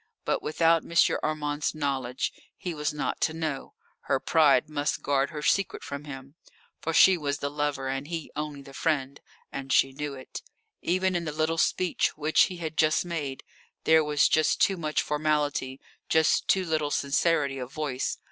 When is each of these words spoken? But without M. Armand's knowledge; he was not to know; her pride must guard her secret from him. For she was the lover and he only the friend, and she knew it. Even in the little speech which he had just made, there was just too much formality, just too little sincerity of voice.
But 0.25 0.41
without 0.41 0.83
M. 0.83 0.91
Armand's 1.21 1.75
knowledge; 1.75 2.33
he 2.57 2.73
was 2.73 2.91
not 2.91 3.21
to 3.21 3.33
know; 3.35 3.75
her 4.05 4.19
pride 4.19 4.67
must 4.67 5.03
guard 5.03 5.29
her 5.29 5.43
secret 5.43 5.83
from 5.83 6.05
him. 6.05 6.33
For 6.79 6.91
she 6.91 7.19
was 7.19 7.37
the 7.37 7.51
lover 7.51 7.87
and 7.87 8.07
he 8.07 8.31
only 8.35 8.63
the 8.63 8.73
friend, 8.73 9.21
and 9.51 9.71
she 9.71 9.91
knew 9.93 10.15
it. 10.15 10.41
Even 10.81 11.15
in 11.15 11.25
the 11.25 11.31
little 11.31 11.59
speech 11.59 12.17
which 12.17 12.45
he 12.45 12.57
had 12.57 12.77
just 12.77 13.05
made, 13.05 13.43
there 13.83 14.03
was 14.03 14.27
just 14.27 14.59
too 14.59 14.75
much 14.75 15.03
formality, 15.03 15.79
just 16.09 16.47
too 16.47 16.65
little 16.65 16.89
sincerity 16.89 17.59
of 17.59 17.71
voice. 17.71 18.17